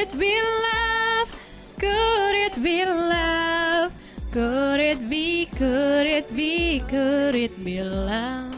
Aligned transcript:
it 0.00 0.10
be 0.16 0.32
love? 0.40 1.28
Could 1.76 2.32
it 2.32 2.56
be 2.62 2.84
love? 2.88 3.92
Could 4.32 4.80
it 4.80 5.00
be, 5.10 5.44
could 5.52 6.06
it 6.08 6.32
be, 6.32 6.80
could 6.88 7.36
it 7.36 7.52
be 7.60 7.84
love? 7.84 8.48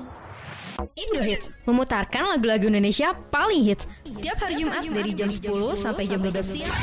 Indo 0.98 1.22
Hits 1.22 1.54
memutarkan 1.62 2.36
lagu-lagu 2.36 2.66
Indonesia 2.66 3.14
paling 3.30 3.62
hits 3.62 3.86
setiap 4.02 4.42
hari 4.42 4.60
Jumat 4.60 4.82
dari 4.82 5.14
jam 5.14 5.30
10 5.30 5.78
sampai 5.78 6.04
jam 6.10 6.18
12 6.18 6.42
siang. 6.42 6.74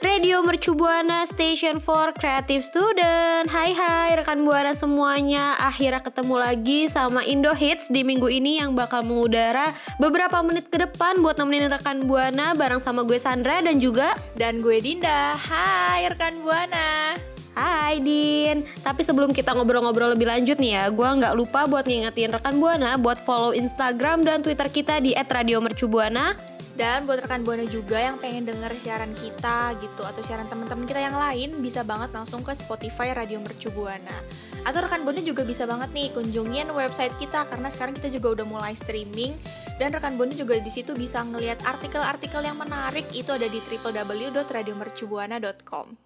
Radio 0.00 0.40
Mercu 0.40 0.72
Buana 0.72 1.28
Station 1.28 1.84
for 1.84 2.16
Creative 2.16 2.64
Student. 2.64 3.44
Hai 3.52 3.76
hai 3.76 4.16
rekan 4.16 4.40
Buana 4.40 4.72
semuanya. 4.72 5.52
Akhirnya 5.60 6.00
ketemu 6.00 6.40
lagi 6.40 6.88
sama 6.88 7.28
Indo 7.28 7.52
Hits 7.52 7.92
di 7.92 8.08
minggu 8.08 8.24
ini 8.24 8.56
yang 8.56 8.72
bakal 8.72 9.04
mengudara 9.04 9.68
beberapa 10.00 10.40
menit 10.40 10.72
ke 10.72 10.80
depan 10.80 11.20
buat 11.20 11.36
nemenin 11.36 11.68
rekan 11.68 12.08
Buana 12.08 12.56
bareng 12.56 12.80
sama 12.80 13.04
gue 13.04 13.20
Sandra 13.20 13.60
dan 13.60 13.76
juga 13.76 14.16
Dan 14.40 14.64
gue 14.64 14.80
Dinda, 14.80 15.36
hai 15.36 16.08
rekan 16.08 16.40
Buana 16.40 17.35
Hai 17.56 18.04
Din. 18.04 18.68
Tapi 18.84 19.00
sebelum 19.00 19.32
kita 19.32 19.56
ngobrol-ngobrol 19.56 20.12
lebih 20.12 20.28
lanjut 20.28 20.60
nih 20.60 20.76
ya 20.76 20.92
Gue 20.92 21.08
nggak 21.08 21.32
lupa 21.32 21.64
buat 21.64 21.88
ngingetin 21.88 22.36
rekan 22.36 22.60
Buana 22.60 23.00
Buat 23.00 23.16
follow 23.24 23.56
Instagram 23.56 24.28
dan 24.28 24.44
Twitter 24.44 24.68
kita 24.68 25.00
di 25.00 25.16
@radiomercubuana. 25.16 26.36
Dan 26.76 27.08
buat 27.08 27.24
rekan 27.24 27.48
Buana 27.48 27.64
juga 27.64 27.96
yang 27.96 28.20
pengen 28.20 28.44
denger 28.44 28.76
siaran 28.76 29.08
kita 29.16 29.72
gitu 29.80 30.04
Atau 30.04 30.20
siaran 30.20 30.44
teman-teman 30.52 30.84
kita 30.84 31.00
yang 31.00 31.16
lain 31.16 31.56
Bisa 31.64 31.80
banget 31.80 32.12
langsung 32.12 32.44
ke 32.44 32.52
Spotify 32.52 33.16
Radio 33.16 33.40
Mercu 33.40 33.72
Buana. 33.72 34.20
Atau 34.68 34.84
rekan 34.84 35.08
Buana 35.08 35.24
juga 35.24 35.40
bisa 35.40 35.64
banget 35.64 35.96
nih 35.96 36.12
kunjungin 36.12 36.68
website 36.76 37.16
kita 37.16 37.48
Karena 37.48 37.72
sekarang 37.72 37.96
kita 37.96 38.12
juga 38.12 38.36
udah 38.36 38.44
mulai 38.44 38.76
streaming. 38.76 39.32
Dan 39.80 39.96
rekan 39.96 40.20
Buana 40.20 40.36
juga 40.36 40.60
di 40.60 40.68
situ 40.68 40.92
bisa 40.92 41.24
ngelihat 41.24 41.64
artikel-artikel 41.64 42.44
yang 42.44 42.60
menarik 42.60 43.08
Itu 43.16 43.32
ada 43.32 43.48
di 43.48 43.64
www.radiomercubuana.com 43.64 46.05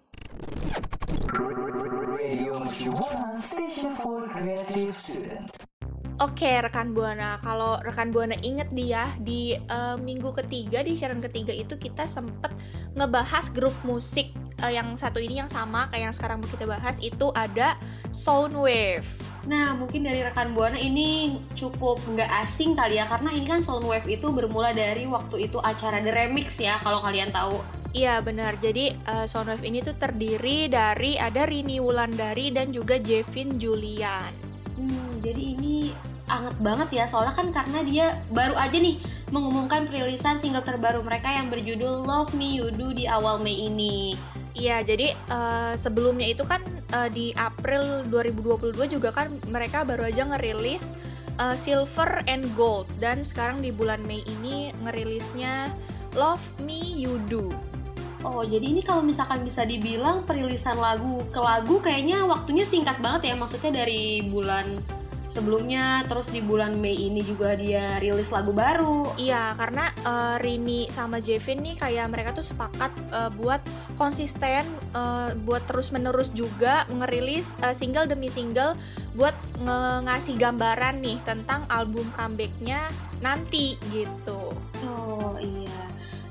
Oke 6.21 6.53
rekan 6.61 6.93
buana, 6.93 7.41
kalau 7.41 7.81
rekan 7.81 8.13
buana 8.13 8.37
inget 8.45 8.69
dia 8.69 9.09
di 9.17 9.57
eh, 9.57 9.97
minggu 9.97 10.29
ketiga 10.37 10.85
di 10.85 10.93
siaran 10.93 11.17
ketiga 11.17 11.49
itu 11.49 11.73
kita 11.81 12.05
sempet 12.05 12.53
ngebahas 12.93 13.49
grup 13.49 13.73
musik 13.81 14.29
eh, 14.61 14.77
yang 14.77 14.93
satu 14.93 15.17
ini 15.17 15.41
yang 15.41 15.49
sama 15.49 15.89
kayak 15.89 16.13
yang 16.13 16.13
sekarang 16.13 16.37
mau 16.37 16.45
kita 16.45 16.69
bahas 16.69 17.01
itu 17.01 17.33
ada 17.33 17.73
Soundwave. 18.13 19.31
Nah, 19.49 19.73
mungkin 19.73 20.05
dari 20.05 20.21
rekan 20.21 20.53
Buana 20.53 20.77
ini 20.77 21.41
cukup 21.57 21.97
nggak 22.05 22.29
asing 22.45 22.77
kali 22.77 23.01
ya, 23.01 23.09
karena 23.09 23.33
ini 23.33 23.49
kan 23.49 23.65
Soundwave 23.65 24.05
itu 24.05 24.29
bermula 24.29 24.69
dari 24.77 25.09
waktu 25.09 25.49
itu 25.49 25.57
acara 25.57 25.97
The 26.05 26.13
Remix 26.13 26.61
ya, 26.61 26.77
kalau 26.85 27.01
kalian 27.01 27.33
tahu. 27.33 27.80
Iya 27.91 28.23
benar, 28.23 28.55
jadi 28.63 28.95
eh, 28.95 29.25
Soundwave 29.27 29.67
ini 29.67 29.83
tuh 29.83 29.91
terdiri 29.99 30.71
dari 30.71 31.19
ada 31.19 31.43
Rini 31.43 31.83
Wulandari 31.83 32.47
dan 32.47 32.71
juga 32.71 32.95
Jevin 32.95 33.59
Julian. 33.59 34.31
Hmm, 34.79 35.19
jadi 35.19 35.59
ini 35.59 35.91
anget 36.31 36.55
banget 36.63 36.89
ya, 36.95 37.03
soalnya 37.03 37.35
kan 37.35 37.51
karena 37.51 37.83
dia 37.83 38.05
baru 38.31 38.55
aja 38.55 38.79
nih 38.79 38.95
mengumumkan 39.35 39.91
perilisan 39.91 40.39
single 40.39 40.63
terbaru 40.63 41.03
mereka 41.03 41.35
yang 41.35 41.51
berjudul 41.51 42.07
Love 42.07 42.31
Me 42.31 42.55
You 42.55 42.71
Do 42.71 42.95
di 42.95 43.11
awal 43.11 43.43
Mei 43.43 43.67
ini. 43.67 44.15
Iya, 44.55 44.87
jadi 44.87 45.11
eh, 45.11 45.73
sebelumnya 45.75 46.31
itu 46.31 46.47
kan 46.47 46.63
eh, 46.95 47.09
di 47.11 47.35
April 47.35 48.07
2022 48.07 48.71
juga 48.87 49.11
kan 49.11 49.35
mereka 49.51 49.83
baru 49.83 50.07
aja 50.07 50.31
ngerilis 50.31 50.95
eh, 51.39 51.55
Silver 51.59 52.23
and 52.31 52.47
Gold 52.55 52.87
dan 53.03 53.27
sekarang 53.27 53.59
di 53.59 53.75
bulan 53.75 53.99
Mei 54.07 54.23
ini 54.27 54.71
ngerilisnya 54.87 55.71
Love 56.15 56.63
Me 56.63 56.79
You 56.79 57.19
Do. 57.27 57.70
Oh, 58.21 58.45
jadi 58.45 58.61
ini 58.61 58.85
kalau 58.85 59.01
misalkan 59.01 59.41
bisa 59.41 59.65
dibilang 59.65 60.29
perilisan 60.29 60.77
lagu 60.77 61.25
ke 61.33 61.41
lagu 61.41 61.81
kayaknya 61.81 62.21
waktunya 62.29 62.61
singkat 62.61 63.01
banget 63.01 63.33
ya, 63.33 63.35
maksudnya 63.37 63.73
dari 63.73 64.29
bulan 64.29 64.77
sebelumnya 65.31 66.03
terus 66.11 66.27
di 66.27 66.43
bulan 66.43 66.75
Mei 66.77 67.07
ini 67.07 67.23
juga 67.23 67.55
dia 67.57 67.97
rilis 67.97 68.29
lagu 68.29 68.51
baru. 68.51 69.15
Iya, 69.15 69.55
karena 69.55 69.87
eh, 70.03 70.35
Rini 70.43 70.91
sama 70.91 71.23
Jevin 71.23 71.63
nih 71.63 71.79
kayak 71.79 72.11
mereka 72.11 72.29
tuh 72.35 72.43
sepakat 72.43 72.91
eh, 73.09 73.31
buat 73.39 73.63
konsisten, 73.95 74.67
eh, 74.91 75.29
buat 75.41 75.63
terus-menerus 75.65 76.35
juga 76.35 76.83
ngerilis 76.91 77.57
eh, 77.63 77.73
single 77.73 78.11
demi 78.11 78.27
single 78.27 78.75
buat 79.15 79.33
ngasih 80.05 80.41
gambaran 80.41 81.05
nih 81.05 81.21
tentang 81.21 81.63
album 81.69 82.05
comebacknya 82.13 82.85
nanti 83.23 83.77
gitu. 83.93 84.60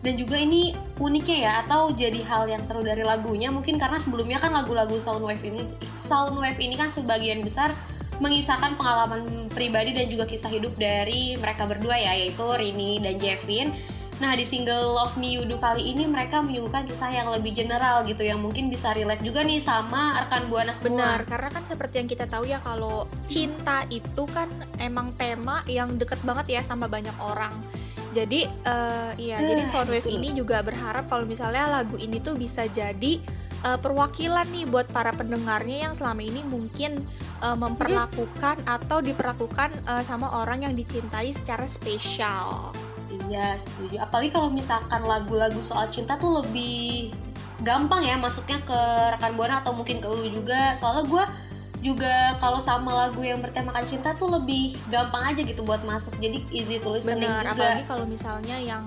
Dan 0.01 0.17
juga 0.17 0.41
ini 0.41 0.73
uniknya 0.97 1.39
ya 1.45 1.53
atau 1.67 1.93
jadi 1.93 2.25
hal 2.25 2.49
yang 2.49 2.65
seru 2.65 2.81
dari 2.81 3.05
lagunya 3.05 3.53
mungkin 3.53 3.77
karena 3.77 4.01
sebelumnya 4.01 4.41
kan 4.41 4.57
lagu-lagu 4.57 4.97
Soundwave 4.97 5.45
ini 5.45 5.69
Soundwave 5.93 6.57
ini 6.57 6.73
kan 6.73 6.89
sebagian 6.89 7.45
besar 7.45 7.77
mengisahkan 8.21 8.77
pengalaman 8.77 9.49
pribadi 9.53 9.97
dan 9.97 10.09
juga 10.13 10.29
kisah 10.29 10.53
hidup 10.53 10.77
dari 10.77 11.37
mereka 11.41 11.65
berdua 11.65 11.97
ya 11.97 12.13
yaitu 12.17 12.45
Rini 12.45 13.01
dan 13.01 13.17
Jevin. 13.17 13.73
Nah 14.21 14.37
di 14.37 14.45
single 14.45 14.93
Love 14.93 15.17
Me 15.17 15.33
You 15.33 15.49
Do 15.49 15.57
kali 15.57 15.97
ini 15.97 16.05
mereka 16.05 16.45
menyuguhkan 16.45 16.85
kisah 16.85 17.09
yang 17.09 17.33
lebih 17.33 17.57
general 17.57 18.05
gitu 18.05 18.21
yang 18.21 18.45
mungkin 18.45 18.69
bisa 18.69 18.93
relate 18.93 19.25
juga 19.25 19.41
nih 19.41 19.57
sama 19.57 20.21
rekan 20.21 20.53
buana 20.53 20.77
semua. 20.77 20.93
Benar, 20.93 21.19
karena 21.25 21.49
kan 21.49 21.65
seperti 21.65 22.05
yang 22.05 22.09
kita 22.13 22.29
tahu 22.29 22.45
ya 22.45 22.61
kalau 22.61 23.09
cinta 23.25 23.89
itu 23.89 24.29
kan 24.29 24.53
emang 24.77 25.17
tema 25.17 25.65
yang 25.65 25.97
deket 25.97 26.21
banget 26.21 26.61
ya 26.61 26.61
sama 26.61 26.85
banyak 26.85 27.17
orang. 27.17 27.57
Jadi 28.11 28.43
eh, 28.47 29.11
iya, 29.23 29.39
Eh, 29.39 29.49
jadi 29.55 29.63
Soundwave 29.71 30.03
betul. 30.03 30.19
ini 30.19 30.29
juga 30.35 30.61
berharap 30.67 31.07
kalau 31.07 31.23
misalnya 31.23 31.71
lagu 31.71 31.95
ini 31.95 32.19
tuh 32.19 32.35
bisa 32.35 32.67
jadi 32.67 33.23
eh, 33.63 33.79
perwakilan 33.79 34.47
nih 34.51 34.67
buat 34.67 34.91
para 34.91 35.15
pendengarnya 35.15 35.91
yang 35.91 35.95
selama 35.95 36.23
ini 36.27 36.43
mungkin 36.43 37.07
eh, 37.43 37.57
memperlakukan 37.57 38.67
atau 38.67 38.99
diperlakukan 38.99 39.71
eh, 39.87 40.03
sama 40.03 40.43
orang 40.43 40.67
yang 40.67 40.75
dicintai 40.75 41.31
secara 41.31 41.65
spesial. 41.71 42.75
Iya 43.11 43.59
setuju. 43.59 44.03
Apalagi 44.03 44.31
kalau 44.35 44.51
misalkan 44.51 45.03
lagu-lagu 45.03 45.59
soal 45.63 45.87
cinta 45.91 46.19
tuh 46.19 46.43
lebih 46.43 47.11
gampang 47.61 48.03
ya 48.07 48.17
masuknya 48.17 48.57
ke 48.65 48.81
rekan 49.15 49.37
buana 49.37 49.61
atau 49.63 49.75
mungkin 49.75 50.03
ke 50.03 50.09
lu 50.09 50.27
juga. 50.31 50.75
Soalnya 50.79 51.05
gue 51.07 51.25
juga 51.81 52.37
kalau 52.37 52.61
sama 52.61 52.93
lagu 52.93 53.21
yang 53.21 53.41
bertemakan 53.41 53.85
cinta 53.85 54.13
tuh 54.15 54.29
lebih 54.31 54.77
gampang 54.89 55.33
aja 55.33 55.41
gitu 55.41 55.65
buat 55.65 55.81
masuk. 55.83 56.13
Jadi 56.17 56.45
easy 56.51 56.77
to 56.77 56.89
listening 56.89 57.25
Benar, 57.25 57.45
juga. 57.45 57.53
apalagi 57.57 57.83
kalau 57.85 58.05
misalnya 58.05 58.57
yang 58.57 58.85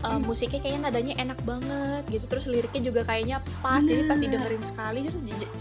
uh, 0.00 0.16
Hmm. 0.16 0.24
musiknya 0.24 0.60
kayaknya 0.60 0.80
nadanya 0.86 1.14
enak 1.18 1.40
banget 1.42 2.04
gitu, 2.08 2.24
terus 2.24 2.44
liriknya 2.44 2.82
juga 2.82 3.00
kayaknya 3.04 3.40
pas, 3.60 3.80
jadi 3.80 4.04
pas 4.04 4.16
didengerin 4.16 4.60
sekali, 4.60 4.98
terus 5.04 5.16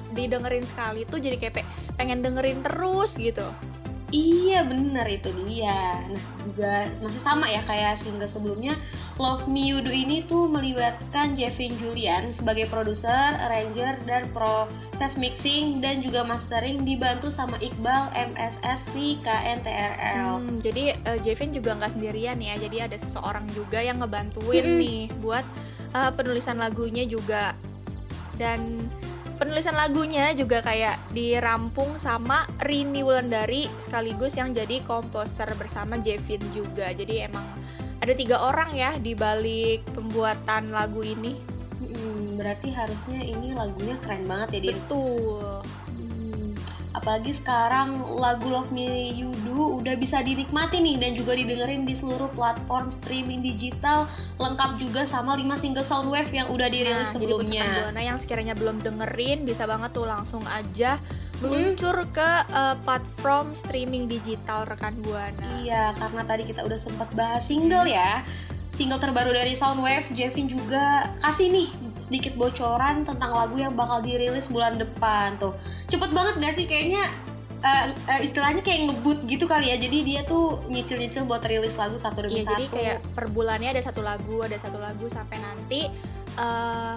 didengerin 0.09 0.63
sekali 0.63 1.01
tuh 1.03 1.19
jadi 1.19 1.35
kayak 1.35 1.53
pe- 1.55 1.69
pengen 1.95 2.19
dengerin 2.19 2.59
terus 2.59 3.15
gitu. 3.15 3.43
Iya 4.09 4.65
bener 4.65 5.05
itu 5.05 5.29
dia. 5.45 6.01
Nah 6.09 6.23
juga 6.41 6.89
masih 7.05 7.21
sama 7.21 7.45
ya 7.45 7.61
kayak 7.61 7.93
single 7.93 8.25
sebelumnya 8.25 8.73
Love 9.21 9.45
Me 9.45 9.69
You 9.69 9.85
Do 9.85 9.93
ini 9.93 10.25
tuh 10.25 10.49
melibatkan 10.49 11.37
Jevin 11.37 11.77
Julian 11.77 12.33
sebagai 12.33 12.65
produser, 12.73 13.37
arranger, 13.37 14.01
dan 14.09 14.25
proses 14.33 15.13
mixing 15.21 15.77
dan 15.77 16.01
juga 16.01 16.25
mastering 16.25 16.81
dibantu 16.81 17.29
sama 17.29 17.61
Iqbal 17.61 18.09
MSSV 18.33 19.21
KNTRL. 19.21 20.41
Hmm, 20.41 20.57
jadi 20.57 20.97
uh, 21.05 21.19
Jevin 21.21 21.53
juga 21.53 21.77
nggak 21.77 21.93
sendirian 21.93 22.41
ya, 22.41 22.57
jadi 22.57 22.89
ada 22.89 22.97
seseorang 22.97 23.45
juga 23.53 23.77
yang 23.77 24.01
ngebantuin 24.01 24.65
Mm-mm. 24.65 24.81
nih 24.81 25.01
buat 25.21 25.45
uh, 25.93 26.09
penulisan 26.17 26.57
lagunya 26.57 27.05
juga 27.05 27.53
dan 28.41 28.89
penulisan 29.39 29.73
lagunya 29.79 30.35
juga 30.35 30.59
kayak 30.59 31.15
dirampung 31.15 31.95
sama 31.95 32.43
Rini 32.59 33.01
Wulandari 33.01 33.71
sekaligus 33.79 34.35
yang 34.35 34.51
jadi 34.51 34.83
komposer 34.83 35.47
bersama 35.55 35.95
Jevin 35.95 36.43
juga. 36.51 36.91
Jadi 36.91 37.23
emang 37.23 37.47
ada 38.03 38.13
tiga 38.13 38.43
orang 38.43 38.75
ya 38.75 38.99
di 38.99 39.15
balik 39.15 39.87
pembuatan 39.95 40.75
lagu 40.75 40.99
ini. 41.01 41.39
Mm-mm, 41.79 42.35
berarti 42.35 42.75
harusnya 42.75 43.23
ini 43.23 43.55
lagunya 43.55 43.95
keren 44.03 44.27
banget 44.27 44.59
ya 44.59 44.59
Din. 44.59 44.75
Betul. 44.75 45.63
Hmm, 46.99 47.07
Apalagi 47.09 47.31
sekarang 47.31 47.89
lagu 48.19 48.51
Love 48.51 48.75
Me 48.75 48.83
You 49.09 49.31
Do 49.47 49.79
udah 49.79 49.95
bisa 49.95 50.19
dinikmati 50.19 50.77
nih 50.77 50.99
dan 50.99 51.15
juga 51.15 51.31
didengerin 51.31 51.87
di 51.87 51.95
seluruh 51.95 52.27
platform 52.35 52.91
streaming 52.91 53.39
digital 53.39 54.03
lengkap 54.35 54.75
juga 54.77 55.07
sama 55.07 55.33
5 55.33 55.47
single 55.55 55.87
Soundwave 55.87 56.27
yang 56.29 56.51
udah 56.51 56.67
dirilis 56.67 57.07
Nah, 57.09 57.15
jadi 57.15 57.23
buat 57.25 57.39
sebelumnya. 57.39 57.63
rekan 57.63 57.79
Buana 57.87 58.01
yang 58.03 58.17
sekiranya 58.19 58.53
belum 58.53 58.83
dengerin 58.83 59.47
bisa 59.47 59.63
banget 59.63 59.95
tuh 59.95 60.05
langsung 60.05 60.43
aja 60.51 60.99
meluncur 61.39 62.03
ke 62.11 62.29
eh, 62.45 62.75
platform 62.83 63.55
streaming 63.55 64.05
digital 64.05 64.67
rekan 64.67 64.99
Buana. 64.99 65.63
Iya, 65.63 65.95
karena 65.95 66.27
tadi 66.27 66.43
kita 66.43 66.67
udah 66.67 66.75
sempat 66.75 67.07
bahas 67.15 67.47
single 67.47 67.87
ya. 67.87 68.27
Single 68.75 68.99
terbaru 68.99 69.31
dari 69.31 69.55
Soundwave, 69.55 70.07
Jevin 70.11 70.47
juga 70.47 71.07
kasih 71.19 71.47
nih 71.51 71.67
sedikit 71.99 72.33
bocoran 72.35 73.03
tentang 73.03 73.31
lagu 73.31 73.59
yang 73.59 73.75
bakal 73.75 73.99
dirilis 73.99 74.47
bulan 74.47 74.79
depan 74.79 75.35
tuh. 75.37 75.53
Cepet 75.91 76.09
banget 76.15 76.33
gak 76.39 76.53
sih 76.55 76.65
kayaknya 76.65 77.03
eh, 77.59 77.85
eh, 78.07 78.19
istilahnya 78.23 78.63
kayak 78.63 78.89
ngebut 78.89 79.27
gitu 79.27 79.45
kali 79.45 79.71
ya. 79.71 79.77
Jadi 79.77 79.97
dia 80.07 80.21
tuh 80.23 80.63
nyicil-nyicil 80.71 81.27
buat 81.27 81.43
rilis 81.43 81.75
lagu 81.75 81.99
satu 81.99 82.23
demi 82.23 82.39
Iya, 82.39 82.47
satu. 82.47 82.53
jadi 82.55 82.65
kayak 82.71 82.97
per 83.13 83.25
bulannya 83.29 83.69
ada 83.75 83.81
satu 83.83 83.99
lagu, 84.01 84.39
ada 84.41 84.55
satu 84.55 84.79
lagu 84.79 85.05
sampai 85.11 85.37
nanti 85.39 85.91
eh 86.39 86.95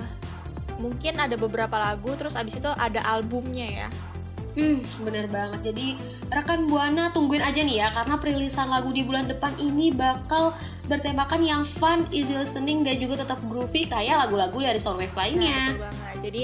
mungkin 0.78 1.14
ada 1.14 1.38
beberapa 1.38 1.78
lagu 1.78 2.10
terus 2.18 2.34
abis 2.34 2.58
itu 2.58 2.70
ada 2.70 3.02
albumnya 3.06 3.86
ya. 3.86 3.88
Hmm, 4.52 4.78
bener 5.00 5.26
banget. 5.26 5.60
Jadi 5.64 5.96
rekan 6.28 6.64
Buana 6.64 7.08
tungguin 7.08 7.40
aja 7.40 7.60
nih 7.60 7.80
ya 7.80 7.88
karena 7.90 8.16
perilisan 8.16 8.68
lagu 8.68 8.88
di 8.88 9.00
bulan 9.00 9.24
depan 9.24 9.56
ini 9.56 9.88
bakal 9.88 10.52
bertemakan 10.84 11.40
yang 11.40 11.62
fun, 11.62 12.04
easy 12.10 12.34
listening 12.34 12.82
dan 12.82 12.96
juga 12.96 13.22
tetap 13.22 13.40
groovy 13.42 13.86
kayak 13.86 14.18
lagu-lagu 14.18 14.58
dari 14.58 14.76
Soundwave 14.76 15.08
Nah, 15.08 15.18
lainnya. 15.18 15.58
betul 15.66 15.80
banget. 15.80 16.16
Jadi 16.20 16.42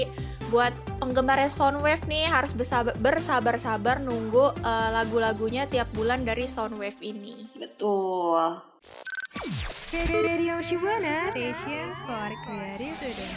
buat 0.49 0.73
penggemar 0.97 1.37
Soundwave 1.45 2.01
nih 2.05 2.25
harus 2.25 2.51
bersabar- 2.51 2.97
bersabar-sabar 2.97 4.01
nunggu 4.01 4.57
eh, 4.57 4.89
lagu-lagunya 4.91 5.65
tiap 5.65 5.89
bulan 5.91 6.21
dari 6.21 6.45
Soundwave 6.45 6.97
ini. 6.99 7.45
Betul. 7.53 8.57
Radio 9.89 10.61
Shibuana 10.61 11.29
Station 11.29 11.93
for 12.03 12.29
Creative 12.43 12.97
Today 12.97 13.33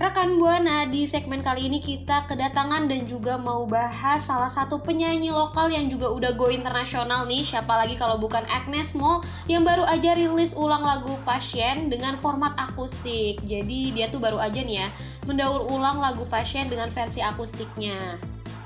Rekan 0.00 0.40
Buana, 0.40 0.88
di 0.88 1.04
segmen 1.04 1.44
kali 1.44 1.68
ini 1.68 1.76
kita 1.76 2.24
kedatangan 2.24 2.88
dan 2.88 3.04
juga 3.04 3.36
mau 3.36 3.68
bahas 3.68 4.24
salah 4.24 4.48
satu 4.48 4.80
penyanyi 4.80 5.28
lokal 5.28 5.68
yang 5.68 5.92
juga 5.92 6.08
udah 6.08 6.40
go 6.40 6.48
internasional 6.48 7.28
nih 7.28 7.44
Siapa 7.44 7.68
lagi 7.68 8.00
kalau 8.00 8.16
bukan 8.16 8.40
Agnes 8.48 8.96
Mo 8.96 9.20
yang 9.44 9.60
baru 9.60 9.84
aja 9.84 10.16
rilis 10.16 10.56
ulang 10.56 10.80
lagu 10.80 11.20
Pasien 11.28 11.92
dengan 11.92 12.16
format 12.16 12.56
akustik 12.56 13.44
Jadi 13.44 13.92
dia 13.92 14.08
tuh 14.08 14.24
baru 14.24 14.40
aja 14.40 14.64
nih 14.64 14.80
ya 14.80 14.88
mendaur 15.28 15.68
ulang 15.68 16.00
lagu 16.00 16.24
Pasien 16.32 16.72
dengan 16.72 16.88
versi 16.88 17.20
akustiknya 17.20 18.16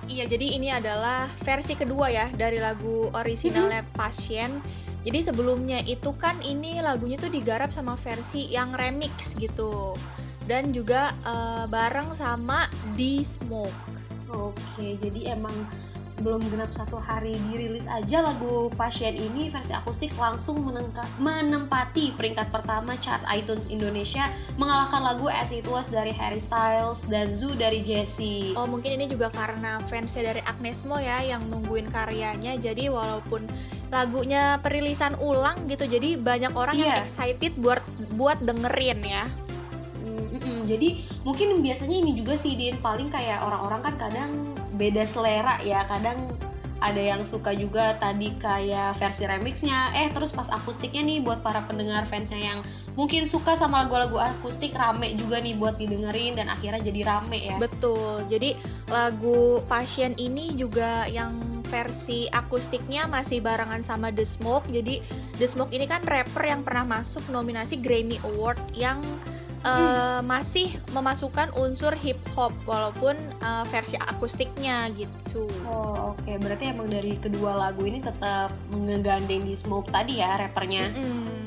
Iya, 0.06 0.30
jadi 0.30 0.54
ini 0.54 0.70
adalah 0.70 1.26
versi 1.42 1.74
kedua 1.74 2.14
ya 2.14 2.30
dari 2.30 2.62
lagu 2.62 3.10
orisinalnya 3.10 3.82
Pasien. 3.96 4.62
Jadi 5.02 5.18
sebelumnya 5.18 5.80
itu 5.82 6.12
kan 6.14 6.38
ini 6.44 6.78
lagunya 6.84 7.16
tuh 7.16 7.32
digarap 7.32 7.72
sama 7.72 7.96
versi 7.96 8.52
yang 8.52 8.76
remix 8.76 9.32
gitu. 9.32 9.96
Dan 10.44 10.70
juga 10.70 11.12
eh, 11.24 11.64
bareng 11.66 12.12
sama 12.12 12.68
di 12.92 13.24
Smoke. 13.24 13.92
Oke, 14.28 14.98
jadi 14.98 15.38
emang 15.38 15.54
belum 16.14 16.46
genap 16.46 16.70
satu 16.70 16.94
hari 16.94 17.34
dirilis 17.50 17.90
aja 17.90 18.22
lagu 18.22 18.70
Pasien 18.78 19.18
ini 19.18 19.50
versi 19.50 19.74
akustik 19.74 20.14
langsung 20.14 20.62
menengka- 20.62 21.10
menempati 21.18 22.14
peringkat 22.14 22.54
pertama 22.54 22.94
chart 23.02 23.18
iTunes 23.26 23.66
Indonesia 23.66 24.30
mengalahkan 24.54 25.02
lagu 25.02 25.26
As 25.26 25.50
It 25.50 25.66
Was 25.66 25.90
dari 25.90 26.14
Harry 26.14 26.38
Styles 26.38 27.02
dan 27.10 27.34
Zoo 27.34 27.50
dari 27.58 27.82
Jessie. 27.82 28.54
Oh 28.54 28.70
mungkin 28.70 28.94
ini 28.94 29.10
juga 29.10 29.26
karena 29.34 29.82
fansnya 29.90 30.30
dari 30.30 30.42
Agnes 30.46 30.86
Mo 30.86 31.02
ya 31.02 31.18
yang 31.18 31.50
nungguin 31.50 31.90
karyanya. 31.90 32.62
Jadi 32.62 32.86
walaupun 32.86 33.50
lagunya 33.90 34.62
perilisan 34.62 35.18
ulang 35.18 35.66
gitu, 35.66 35.86
jadi 35.86 36.14
banyak 36.14 36.54
orang 36.54 36.78
yang 36.78 36.94
Iya. 36.94 37.02
excited 37.02 37.58
buat 37.58 37.82
buat 38.14 38.38
dengerin 38.38 39.02
ya. 39.02 39.26
Jadi 40.64 41.04
mungkin 41.22 41.60
biasanya 41.60 41.96
ini 42.00 42.12
juga 42.16 42.34
sih 42.34 42.58
Din 42.58 42.80
paling 42.80 43.12
kayak 43.12 43.44
orang-orang 43.44 43.80
kan 43.92 43.94
kadang 44.08 44.30
beda 44.74 45.06
selera 45.06 45.62
ya 45.62 45.86
kadang 45.86 46.34
ada 46.84 47.00
yang 47.00 47.24
suka 47.24 47.56
juga 47.56 47.96
tadi 47.96 48.36
kayak 48.36 49.00
versi 49.00 49.24
remixnya 49.24 49.96
eh 49.96 50.12
terus 50.12 50.36
pas 50.36 50.52
akustiknya 50.52 51.00
nih 51.00 51.18
buat 51.24 51.40
para 51.40 51.64
pendengar 51.64 52.04
fansnya 52.04 52.36
yang 52.36 52.60
mungkin 52.92 53.24
suka 53.24 53.56
sama 53.56 53.88
lagu-lagu 53.88 54.20
akustik 54.20 54.76
rame 54.76 55.16
juga 55.16 55.40
nih 55.40 55.56
buat 55.56 55.80
didengerin 55.80 56.36
dan 56.36 56.52
akhirnya 56.52 56.84
jadi 56.84 57.00
rame 57.08 57.38
ya 57.40 57.56
Betul. 57.56 58.28
Jadi 58.28 58.52
lagu 58.92 59.64
Pasien 59.64 60.12
ini 60.20 60.52
juga 60.52 61.08
yang 61.08 61.32
versi 61.64 62.28
akustiknya 62.28 63.08
masih 63.08 63.40
barengan 63.40 63.80
sama 63.80 64.12
The 64.12 64.22
Smoke. 64.22 64.68
Jadi 64.68 65.00
The 65.40 65.46
Smoke 65.48 65.72
ini 65.72 65.88
kan 65.88 66.04
rapper 66.04 66.44
yang 66.46 66.62
pernah 66.62 66.84
masuk 67.00 67.24
nominasi 67.32 67.80
Grammy 67.80 68.20
Award 68.22 68.60
yang 68.76 69.00
eh, 69.64 70.20
masih 70.20 70.68
memasukkan 70.92 71.56
unsur 71.56 71.96
hip 71.96 72.20
hop 72.36 72.52
walaupun 72.68 73.16
eh, 73.18 73.64
versi 73.72 73.96
akustiknya 73.96 74.92
gitu. 74.94 75.48
Oh 75.64 76.12
oke 76.12 76.32
berarti 76.38 76.70
emang 76.70 76.92
dari 76.92 77.16
kedua 77.16 77.56
lagu 77.56 77.82
ini 77.88 78.04
tetap 78.04 78.52
ngegandeng 78.70 79.42
di 79.42 79.56
Smoke 79.56 79.88
tadi 79.88 80.20
ya 80.20 80.36
rappernya 80.36 80.92
Mm-mm. 80.92 81.44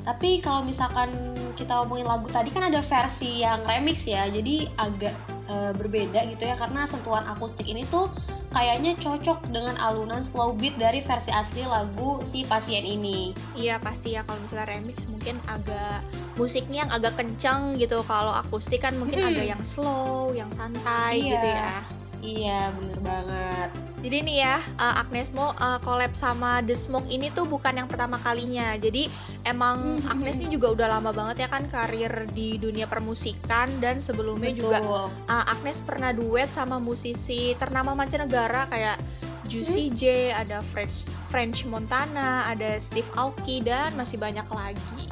Tapi 0.00 0.40
kalau 0.40 0.64
misalkan 0.64 1.12
kita 1.60 1.76
ngomongin 1.84 2.08
lagu 2.08 2.24
tadi 2.32 2.48
kan 2.48 2.72
ada 2.72 2.80
versi 2.80 3.44
yang 3.44 3.60
remix 3.68 4.08
ya, 4.08 4.26
jadi 4.32 4.64
agak 4.80 5.12
eh, 5.44 5.72
berbeda 5.76 6.24
gitu 6.24 6.42
ya 6.48 6.56
karena 6.56 6.88
sentuhan 6.88 7.28
akustik 7.28 7.68
ini 7.68 7.84
tuh 7.92 8.08
kayaknya 8.50 8.98
cocok 8.98 9.46
dengan 9.48 9.78
alunan 9.78 10.20
slow 10.20 10.52
beat 10.54 10.74
dari 10.76 11.00
versi 11.00 11.30
asli 11.30 11.62
lagu 11.62 12.18
si 12.20 12.42
pasien 12.42 12.82
ini. 12.82 13.30
Iya 13.54 13.78
pasti 13.78 14.14
ya 14.14 14.26
kalau 14.26 14.42
misalnya 14.42 14.74
remix 14.74 15.06
mungkin 15.06 15.38
agak 15.46 16.02
musiknya 16.34 16.86
yang 16.86 16.92
agak 16.92 17.14
kencang 17.14 17.78
gitu. 17.78 18.02
Kalau 18.02 18.34
akustik 18.34 18.82
kan 18.82 18.98
mungkin 18.98 19.22
Mm-mm. 19.22 19.30
agak 19.32 19.46
yang 19.48 19.62
slow, 19.62 20.34
yang 20.34 20.50
santai 20.50 21.22
Iya. 21.22 21.30
gitu 21.30 21.46
ya. 21.48 21.72
Iya 22.20 22.60
bener 22.76 22.98
banget. 23.00 23.70
Jadi 24.00 24.16
nih 24.24 24.36
ya, 24.40 24.56
uh, 24.80 24.96
Agnes 24.96 25.28
Mo 25.36 25.52
uh, 25.52 25.76
collab 25.84 26.16
sama 26.16 26.64
The 26.64 26.72
Smoke 26.72 27.04
ini 27.12 27.28
tuh 27.28 27.44
bukan 27.44 27.76
yang 27.76 27.84
pertama 27.84 28.16
kalinya. 28.16 28.72
Jadi 28.80 29.12
emang 29.44 30.00
Mhm. 30.00 30.08
Agnes 30.08 30.36
ini 30.40 30.48
juga 30.48 30.72
udah 30.72 30.88
lama 30.88 31.12
banget 31.12 31.44
ya 31.44 31.48
kan 31.52 31.68
karir 31.68 32.24
di 32.32 32.56
dunia 32.56 32.88
permusikan 32.88 33.68
dan 33.76 34.00
sebelumnya 34.00 34.56
juga 34.56 34.80
Betul. 34.80 35.04
uh, 35.28 35.44
Agnes 35.52 35.84
pernah 35.84 36.16
duet 36.16 36.48
sama 36.48 36.80
musisi 36.80 37.52
ternama 37.60 37.92
mancanegara 37.92 38.72
kayak 38.72 38.96
Juicy 39.44 39.90
Hmm? 39.90 39.96
J, 39.98 40.02
ada 40.30 40.62
French 40.62 41.02
French 41.26 41.66
Montana, 41.66 42.46
ada 42.46 42.78
Steve 42.78 43.10
Aoki 43.18 43.58
dan 43.60 43.92
masih 43.98 44.14
banyak 44.16 44.46
lagi. 44.46 45.09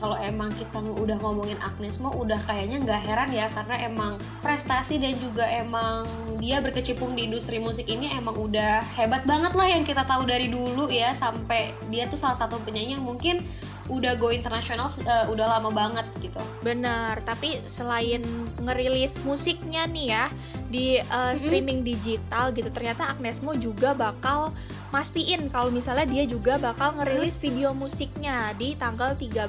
Hmm, 0.00 0.08
kalau 0.08 0.16
emang 0.16 0.48
kita 0.56 0.80
udah 0.80 1.20
ngomongin 1.20 1.60
Agnes 1.60 2.00
Mo 2.00 2.08
udah 2.16 2.40
kayaknya 2.48 2.80
nggak 2.80 3.00
heran 3.04 3.30
ya 3.36 3.52
karena 3.52 3.76
emang 3.84 4.16
prestasi 4.40 4.96
dan 4.96 5.12
juga 5.20 5.44
emang 5.44 6.08
dia 6.40 6.64
berkecimpung 6.64 7.12
di 7.12 7.28
industri 7.28 7.60
musik 7.60 7.84
ini 7.84 8.08
emang 8.16 8.32
udah 8.40 8.80
hebat 8.96 9.28
banget 9.28 9.52
lah 9.52 9.68
yang 9.68 9.84
kita 9.84 10.08
tahu 10.08 10.24
dari 10.24 10.48
dulu 10.48 10.88
ya 10.88 11.12
sampai 11.12 11.76
dia 11.92 12.08
tuh 12.08 12.16
salah 12.16 12.40
satu 12.40 12.56
penyanyi 12.64 12.96
yang 12.96 13.04
mungkin 13.04 13.44
udah 13.90 14.16
go 14.16 14.30
internasional 14.30 14.88
eh, 15.02 15.26
udah 15.28 15.46
lama 15.58 15.68
banget 15.74 16.06
gitu. 16.22 16.40
Bener, 16.62 17.20
tapi 17.26 17.58
selain 17.66 18.22
ngerilis 18.62 19.18
musiknya 19.26 19.84
nih 19.90 20.06
ya 20.14 20.24
di 20.70 21.02
uh, 21.10 21.34
streaming 21.34 21.82
digital 21.82 22.54
gitu, 22.54 22.70
ternyata 22.70 23.10
Agnes 23.10 23.42
Mo 23.42 23.58
juga 23.58 23.90
bakal 23.90 24.54
mastiin 24.90 25.46
kalau 25.50 25.70
misalnya 25.70 26.06
dia 26.06 26.26
juga 26.26 26.58
bakal 26.58 26.98
ngerilis 26.98 27.38
video 27.38 27.70
musiknya 27.70 28.50
di 28.58 28.74
tanggal 28.74 29.14
13 29.14 29.46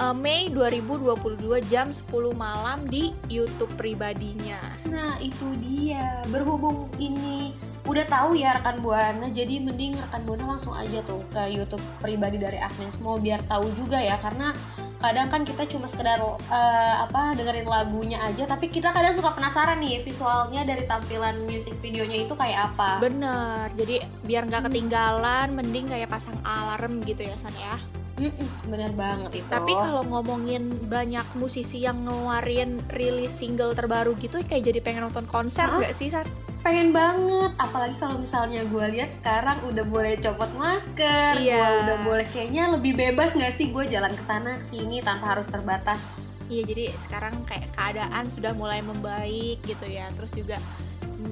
uh, 0.00 0.14
Mei 0.14 0.52
2022 0.52 1.64
jam 1.68 1.88
10 1.90 2.04
malam 2.36 2.84
di 2.88 3.16
YouTube 3.32 3.72
pribadinya. 3.80 4.60
Nah 4.88 5.16
itu 5.20 5.48
dia 5.60 6.22
berhubung 6.28 6.92
ini 7.00 7.56
udah 7.84 8.04
tahu 8.08 8.40
ya 8.40 8.56
rekan 8.56 8.80
buana 8.80 9.28
jadi 9.28 9.60
mending 9.60 9.92
rekan 10.08 10.24
buana 10.24 10.56
langsung 10.56 10.72
aja 10.72 11.04
tuh 11.04 11.20
ke 11.28 11.52
YouTube 11.52 11.84
pribadi 12.00 12.40
dari 12.40 12.56
Agnes 12.56 12.96
mau 13.04 13.20
biar 13.20 13.44
tahu 13.44 13.68
juga 13.76 14.00
ya 14.00 14.16
karena 14.24 14.56
kadang 15.04 15.28
kan 15.28 15.42
kita 15.44 15.68
cuma 15.68 15.84
sekedar 15.84 16.16
eh, 16.48 16.94
apa 17.04 17.36
dengerin 17.36 17.68
lagunya 17.68 18.16
aja 18.24 18.48
tapi 18.48 18.72
kita 18.72 18.88
kadang 18.88 19.12
suka 19.12 19.36
penasaran 19.36 19.76
nih 19.84 20.00
visualnya 20.00 20.64
dari 20.64 20.88
tampilan 20.88 21.44
music 21.44 21.76
videonya 21.84 22.24
itu 22.24 22.32
kayak 22.32 22.72
apa 22.72 22.96
Bener, 23.04 23.68
jadi 23.76 24.00
biar 24.24 24.48
nggak 24.48 24.70
ketinggalan, 24.70 25.52
mending 25.52 25.92
kayak 25.92 26.08
pasang 26.08 26.36
alarm 26.40 27.04
gitu 27.04 27.26
ya 27.26 27.36
San 27.36 27.52
ya. 27.58 27.76
Mm-mm, 28.14 28.70
bener 28.70 28.94
banget 28.94 29.42
itu 29.42 29.48
Tapi 29.50 29.74
kalau 29.74 30.06
ngomongin 30.06 30.70
banyak 30.86 31.26
musisi 31.34 31.82
yang 31.82 32.06
ngeluarin 32.06 32.78
rilis 32.94 33.34
single 33.34 33.74
terbaru 33.74 34.14
gitu 34.22 34.38
kayak 34.46 34.70
jadi 34.70 34.78
pengen 34.78 35.10
nonton 35.10 35.26
konser 35.26 35.66
gak 35.66 35.90
sih 35.90 36.14
San? 36.14 36.22
Pengen 36.64 36.96
banget 36.96 37.52
apalagi 37.60 37.92
kalau 38.00 38.16
misalnya 38.16 38.64
gue 38.64 38.86
lihat 38.96 39.12
sekarang 39.12 39.60
udah 39.68 39.84
boleh 39.84 40.16
copot 40.16 40.48
masker 40.56 41.36
Iya. 41.36 41.60
gue 41.60 41.68
udah 41.84 41.98
boleh 42.08 42.24
kayaknya 42.24 42.72
lebih 42.72 42.96
bebas 42.96 43.36
nggak 43.36 43.52
sih 43.52 43.68
gue 43.68 43.84
jalan 43.84 44.08
ke 44.08 44.24
sana 44.24 44.56
ke 44.56 44.64
sini 44.64 45.04
tanpa 45.04 45.36
harus 45.36 45.44
terbatas 45.46 46.32
Iya 46.44 46.60
jadi 46.68 46.92
sekarang 46.92 47.40
kayak 47.48 47.72
keadaan 47.72 48.28
sudah 48.28 48.52
mulai 48.52 48.84
membaik 48.84 49.64
gitu 49.64 49.88
ya 49.88 50.12
Terus 50.12 50.32
juga 50.36 50.60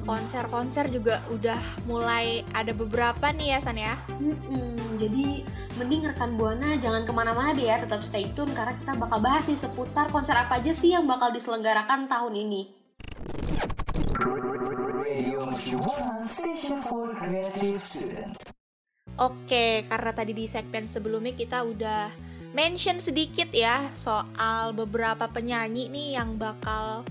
konser-konser 0.09 0.89
juga 0.89 1.21
udah 1.29 1.61
mulai 1.85 2.41
ada 2.57 2.73
beberapa 2.73 3.29
nih 3.29 3.53
ya 3.53 3.59
San 3.61 3.77
ya. 3.77 3.93
Mm-mm, 4.17 4.97
jadi 4.97 5.45
mending 5.77 6.09
rekan 6.09 6.35
buana 6.41 6.81
jangan 6.81 7.05
ke 7.05 7.13
mana-mana 7.13 7.53
deh 7.53 7.69
ya, 7.69 7.77
tetap 7.77 8.01
stay 8.01 8.33
tune 8.33 8.51
karena 8.57 8.73
kita 8.73 8.97
bakal 8.97 9.21
bahas 9.21 9.45
nih 9.45 9.61
seputar 9.61 10.09
konser 10.09 10.33
apa 10.33 10.59
aja 10.65 10.73
sih 10.73 10.97
yang 10.97 11.05
bakal 11.05 11.29
diselenggarakan 11.29 12.09
tahun 12.09 12.35
ini. 12.35 12.82
Oke, 19.21 19.85
karena 19.87 20.11
tadi 20.17 20.33
di 20.33 20.49
segmen 20.49 20.89
sebelumnya 20.89 21.37
kita 21.37 21.63
udah 21.69 22.09
mention 22.57 22.97
sedikit 22.97 23.49
ya 23.53 23.91
soal 23.93 24.73
beberapa 24.73 25.29
penyanyi 25.29 25.93
nih 25.93 26.09
yang 26.17 26.41
bakal 26.41 27.05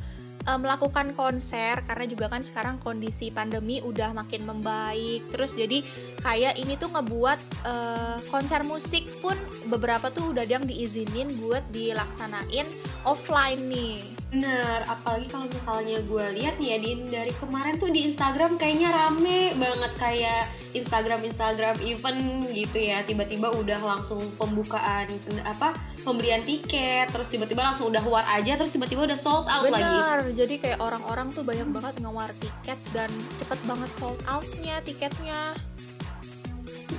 eh, 0.48 0.60
melakukan 0.60 1.14
konser. 1.14 1.84
Karena 1.86 2.10
juga 2.10 2.32
kan 2.32 2.42
sekarang 2.42 2.82
kondisi 2.82 3.30
pandemi 3.30 3.84
udah 3.86 4.18
makin 4.18 4.50
membaik. 4.50 5.30
Terus 5.30 5.54
jadi 5.54 5.86
kayak 6.26 6.58
ini 6.58 6.74
tuh 6.80 6.90
ngebuat 6.90 7.40
eh, 7.68 8.18
konser 8.34 8.66
musik 8.66 9.06
pun 9.22 9.38
beberapa 9.70 10.10
tuh 10.10 10.34
udah 10.34 10.48
yang 10.48 10.66
diizinin 10.66 11.30
buat 11.38 11.62
dilaksanain 11.70 12.66
offline 13.06 13.62
nih 13.70 14.21
Bener, 14.32 14.88
apalagi 14.88 15.28
kalau 15.28 15.44
misalnya 15.52 16.00
gue 16.08 16.26
lihat 16.40 16.56
nih 16.56 16.72
ya 16.72 16.78
Din 16.80 17.04
dari 17.04 17.36
kemarin 17.36 17.76
tuh 17.76 17.92
di 17.92 18.08
Instagram 18.08 18.56
kayaknya 18.56 18.88
rame 18.88 19.52
banget 19.60 19.92
kayak 20.00 20.48
Instagram 20.72 21.20
Instagram 21.28 21.76
event 21.84 22.48
gitu 22.56 22.80
ya 22.80 23.04
tiba-tiba 23.04 23.52
udah 23.52 23.84
langsung 23.84 24.24
pembukaan 24.40 25.12
apa 25.44 25.76
pembelian 26.08 26.40
tiket 26.48 27.12
terus 27.12 27.28
tiba-tiba 27.28 27.60
langsung 27.60 27.92
udah 27.92 28.00
war 28.08 28.24
aja 28.32 28.56
terus 28.56 28.72
tiba-tiba 28.72 29.04
udah 29.04 29.20
sold 29.20 29.52
out 29.52 29.68
lagi. 29.68 29.84
Bener, 29.84 30.20
jadi 30.32 30.56
kayak 30.64 30.80
orang-orang 30.80 31.28
tuh 31.36 31.44
banyak 31.44 31.68
banget 31.68 32.00
ngewar 32.00 32.32
tiket 32.40 32.80
dan 32.96 33.12
cepet 33.36 33.60
banget 33.68 33.92
sold 34.00 34.20
outnya 34.32 34.80
tiketnya 34.88 35.60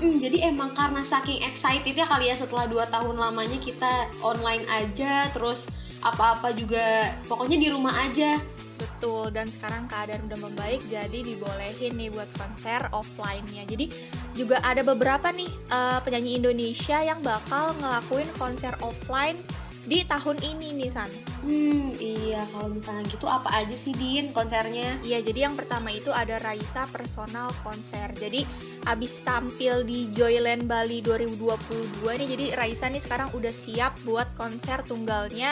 Mm, 0.00 0.18
jadi 0.24 0.48
emang 0.48 0.72
karena 0.72 1.04
saking 1.04 1.44
excitednya 1.44 2.08
kali 2.08 2.32
ya 2.32 2.34
setelah 2.34 2.64
2 2.64 2.80
tahun 2.88 3.12
lamanya 3.12 3.60
kita 3.60 4.08
online 4.24 4.64
aja 4.72 5.28
terus 5.36 5.68
apa-apa 6.02 6.50
juga 6.54 7.14
pokoknya 7.30 7.58
di 7.58 7.68
rumah 7.70 7.94
aja. 8.02 8.38
Betul, 8.82 9.30
dan 9.30 9.46
sekarang 9.46 9.86
keadaan 9.86 10.26
udah 10.26 10.40
membaik 10.42 10.82
jadi 10.90 11.22
dibolehin 11.22 11.94
nih 11.94 12.10
buat 12.10 12.26
konser 12.34 12.82
offline-nya. 12.90 13.62
Jadi 13.70 13.86
juga 14.34 14.58
ada 14.66 14.82
beberapa 14.82 15.30
nih 15.30 15.46
eh, 15.46 15.98
penyanyi 16.02 16.42
Indonesia 16.42 16.98
yang 16.98 17.22
bakal 17.22 17.78
ngelakuin 17.78 18.26
konser 18.34 18.74
offline 18.82 19.38
di 19.82 20.06
tahun 20.06 20.38
ini 20.42 20.78
nih 20.78 20.90
San. 20.90 21.10
Hmm, 21.42 21.90
iya 21.98 22.38
kalau 22.54 22.70
misalnya 22.70 23.02
gitu 23.10 23.26
apa 23.26 23.50
aja 23.50 23.74
sih 23.74 23.90
Din 23.98 24.30
konsernya? 24.30 25.02
Iya, 25.02 25.26
jadi 25.26 25.50
yang 25.50 25.58
pertama 25.58 25.90
itu 25.90 26.14
ada 26.14 26.38
Raisa 26.38 26.86
Personal 26.86 27.50
Konser. 27.66 28.14
Jadi 28.14 28.46
abis 28.86 29.26
tampil 29.26 29.82
di 29.82 30.06
Joyland 30.14 30.70
Bali 30.70 31.02
2022 31.02 31.98
nih, 32.14 32.28
jadi 32.30 32.44
Raisa 32.54 32.86
nih 32.86 33.02
sekarang 33.02 33.34
udah 33.34 33.50
siap 33.50 33.98
buat 34.06 34.30
konser 34.38 34.86
tunggalnya 34.86 35.50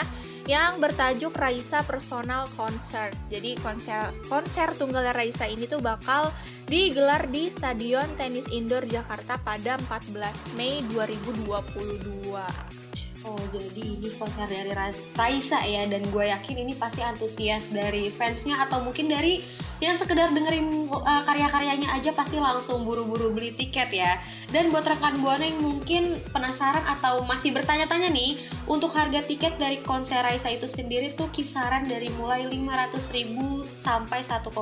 yang 0.49 0.81
bertajuk 0.81 1.33
Raisa 1.37 1.85
Personal 1.85 2.49
Concert. 2.57 3.13
Jadi 3.29 3.57
konser 3.61 4.09
konser 4.25 4.73
tunggal 4.77 5.13
Raisa 5.13 5.45
ini 5.45 5.69
tuh 5.69 5.83
bakal 5.83 6.33
digelar 6.65 7.27
di 7.29 7.51
Stadion 7.51 8.07
Tenis 8.17 8.49
Indoor 8.49 8.87
Jakarta 8.89 9.37
pada 9.41 9.77
14 9.85 10.57
Mei 10.57 10.81
2022. 10.89 12.81
Oh 13.21 13.37
jadi 13.53 13.83
ini 14.01 14.09
konser 14.17 14.49
dari 14.49 14.73
Rais- 14.73 15.13
Raisa 15.13 15.61
ya 15.61 15.85
dan 15.85 16.01
gue 16.09 16.25
yakin 16.25 16.57
ini 16.65 16.73
pasti 16.73 17.05
antusias 17.05 17.69
dari 17.69 18.09
fansnya 18.09 18.65
atau 18.65 18.81
mungkin 18.81 19.13
dari 19.13 19.37
yang 19.81 19.97
sekedar 19.97 20.29
dengerin 20.29 20.87
uh, 20.93 21.25
karya-karyanya 21.25 21.89
aja 21.97 22.13
pasti 22.13 22.37
langsung 22.37 22.85
buru-buru 22.85 23.33
beli 23.33 23.49
tiket 23.57 23.89
ya. 23.89 24.21
Dan 24.53 24.69
buat 24.69 24.85
rekan 24.85 25.17
buana 25.25 25.41
yang 25.41 25.57
mungkin 25.57 26.05
penasaran 26.29 26.85
atau 26.85 27.25
masih 27.25 27.49
bertanya-tanya 27.49 28.13
nih, 28.13 28.37
untuk 28.69 28.93
harga 28.93 29.25
tiket 29.25 29.57
dari 29.57 29.81
konser 29.81 30.21
Raisa 30.21 30.53
itu 30.53 30.69
sendiri 30.69 31.17
tuh 31.17 31.33
kisaran 31.33 31.89
dari 31.89 32.13
mulai 32.13 32.45
500.000 32.45 33.65
sampai 33.65 34.21
1,7 34.21 34.53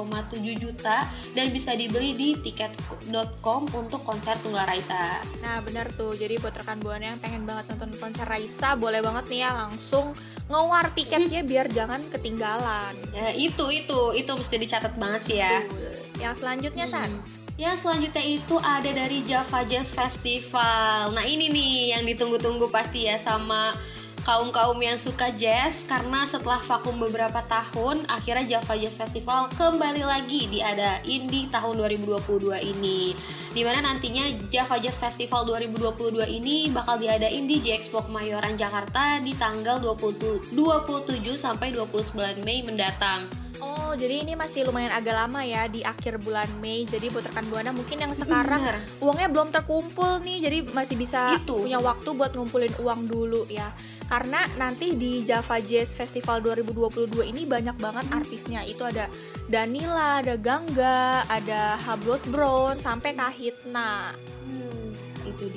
juta 0.55 1.03
dan 1.35 1.51
bisa 1.51 1.75
dibeli 1.75 2.15
di 2.15 2.29
tiket.com 2.39 3.67
untuk 3.75 3.99
konser 4.07 4.39
tunggal 4.39 4.63
Raisa. 4.63 5.19
Nah 5.43 5.59
bener 5.59 5.91
tuh, 5.99 6.15
jadi 6.15 6.39
buat 6.39 6.55
rekan 6.55 6.79
buana 6.79 7.11
yang 7.11 7.19
pengen 7.19 7.43
banget 7.43 7.75
nonton 7.75 7.91
konser 7.99 8.23
Raisa 8.23 8.79
boleh 8.79 9.03
banget 9.03 9.27
nih 9.27 9.39
ya 9.43 9.51
langsung 9.51 10.15
ngewar 10.49 10.89
tiketnya 10.97 11.45
biar 11.45 11.69
jangan 11.69 12.01
ketinggalan. 12.09 12.93
Ya, 13.13 13.29
itu 13.38 13.69
itu 13.69 13.99
itu 14.17 14.31
mesti 14.33 14.55
dicatat 14.57 14.97
banget 14.97 15.08
sih 15.17 15.41
ya. 15.41 15.65
Betul. 15.65 16.21
Yang 16.21 16.35
selanjutnya 16.43 16.85
San, 16.85 17.11
Ya 17.59 17.75
selanjutnya 17.75 18.23
itu 18.23 18.55
ada 18.63 18.87
dari 18.87 19.19
Java 19.27 19.67
Jazz 19.67 19.91
Festival. 19.91 21.11
Nah 21.11 21.27
ini 21.27 21.51
nih 21.51 21.91
yang 21.91 22.07
ditunggu-tunggu 22.07 22.71
pasti 22.71 23.03
ya 23.03 23.19
sama 23.19 23.75
kaum-kaum 24.23 24.79
yang 24.79 24.95
suka 24.95 25.27
jazz 25.35 25.83
karena 25.89 26.21
setelah 26.23 26.61
vakum 26.63 26.95
beberapa 27.01 27.41
tahun 27.49 28.03
akhirnya 28.07 28.45
Java 28.59 28.77
Jazz 28.77 28.95
Festival 28.95 29.49
kembali 29.57 30.05
lagi 30.05 30.45
diadain 30.47 31.23
di 31.27 31.49
tahun 31.49 31.81
2022 31.81 32.61
ini 32.61 33.17
di 33.51 33.61
mana 33.65 33.81
nantinya 33.81 34.29
Java 34.53 34.77
Jazz 34.77 35.01
Festival 35.01 35.49
2022 35.49 36.29
ini 36.29 36.69
bakal 36.69 37.01
diadain 37.01 37.43
di 37.49 37.57
J-Expo 37.63 38.05
Kemayoran 38.05 38.53
Jakarta 38.53 39.17
di 39.23 39.33
tanggal 39.33 39.81
20 39.81 40.53
27 40.53 41.25
sampai 41.33 41.73
29 41.73 42.45
Mei 42.45 42.61
mendatang 42.61 43.48
Oh, 43.59 43.91
jadi 43.97 44.23
ini 44.23 44.33
masih 44.39 44.63
lumayan 44.67 44.95
agak 44.95 45.11
lama 45.11 45.43
ya 45.43 45.67
di 45.67 45.83
akhir 45.83 46.23
bulan 46.23 46.47
Mei. 46.63 46.87
Jadi 46.87 47.11
buat 47.11 47.27
rekan 47.27 47.45
Buana 47.51 47.71
mungkin 47.75 47.99
yang 47.99 48.13
sekarang 48.15 48.61
Bener. 48.63 48.77
uangnya 49.03 49.27
belum 49.27 49.49
terkumpul 49.51 50.23
nih, 50.23 50.37
jadi 50.47 50.57
masih 50.71 50.95
bisa 50.95 51.35
Itu. 51.35 51.59
punya 51.59 51.83
waktu 51.83 52.09
buat 52.15 52.31
ngumpulin 52.37 52.71
uang 52.79 53.11
dulu 53.11 53.43
ya. 53.51 53.71
Karena 54.07 54.41
nanti 54.57 54.95
di 54.95 55.21
Java 55.27 55.59
Jazz 55.61 55.93
Festival 55.93 56.41
2022 56.41 57.29
ini 57.29 57.43
banyak 57.45 57.77
banget 57.77 58.05
artisnya. 58.09 58.63
Itu 58.65 58.87
ada 58.87 59.11
Danila, 59.45 60.23
ada 60.23 60.39
Gangga, 60.39 61.27
ada 61.27 61.77
Hablot 61.83 62.23
Brown, 62.31 62.79
sampai 62.79 63.13
Kahitna. 63.13 64.13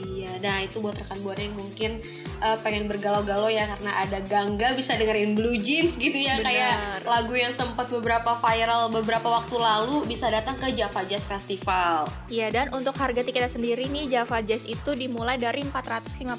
Dia. 0.01 0.33
Nah, 0.41 0.65
itu 0.65 0.81
buat 0.81 0.97
rekan 0.97 1.21
buana 1.21 1.45
yang 1.45 1.57
mungkin 1.57 2.01
uh, 2.43 2.59
pengen 2.61 2.91
bergalau-galau 2.91 3.49
ya 3.49 3.71
karena 3.71 3.91
ada 4.03 4.19
Gangga 4.27 4.75
bisa 4.75 4.99
dengerin 4.99 5.39
Blue 5.39 5.57
Jeans 5.57 5.97
gitu 5.97 6.19
ya 6.19 6.37
Bener. 6.41 6.47
kayak 6.51 6.75
lagu 7.07 7.35
yang 7.39 7.55
sempat 7.55 7.89
beberapa 7.89 8.35
viral 8.39 8.91
beberapa 8.91 9.31
waktu 9.31 9.57
lalu 9.57 10.05
bisa 10.09 10.29
datang 10.29 10.59
ke 10.59 10.75
Java 10.75 11.07
Jazz 11.07 11.25
Festival. 11.25 12.11
Iya, 12.29 12.51
dan 12.51 12.75
untuk 12.75 12.99
harga 12.99 13.23
tiketnya 13.23 13.49
sendiri 13.49 13.87
nih 13.89 14.11
Java 14.11 14.43
Jazz 14.43 14.67
itu 14.67 14.95
dimulai 14.99 15.39
dari 15.39 15.63
450.000 15.63 16.35